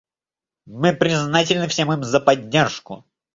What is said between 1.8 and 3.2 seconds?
им за поддержку.